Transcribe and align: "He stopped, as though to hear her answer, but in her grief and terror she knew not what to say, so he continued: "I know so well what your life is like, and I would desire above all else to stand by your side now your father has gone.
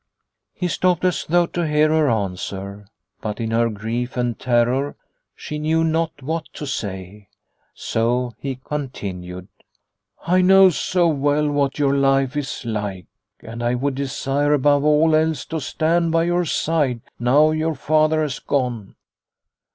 "He 0.55 0.67
stopped, 0.67 1.05
as 1.05 1.25
though 1.25 1.45
to 1.45 1.67
hear 1.67 1.89
her 1.89 2.09
answer, 2.09 2.87
but 3.21 3.39
in 3.39 3.51
her 3.51 3.69
grief 3.69 4.17
and 4.17 4.39
terror 4.39 4.95
she 5.35 5.59
knew 5.59 5.83
not 5.83 6.23
what 6.23 6.47
to 6.53 6.65
say, 6.65 7.27
so 7.75 8.33
he 8.39 8.55
continued: 8.63 9.47
"I 10.25 10.41
know 10.41 10.71
so 10.71 11.07
well 11.07 11.51
what 11.51 11.77
your 11.77 11.93
life 11.93 12.35
is 12.35 12.65
like, 12.65 13.05
and 13.41 13.61
I 13.61 13.75
would 13.75 13.93
desire 13.93 14.53
above 14.53 14.83
all 14.83 15.15
else 15.15 15.45
to 15.45 15.59
stand 15.59 16.11
by 16.11 16.23
your 16.23 16.45
side 16.45 17.01
now 17.19 17.51
your 17.51 17.75
father 17.75 18.23
has 18.23 18.39
gone. 18.39 18.95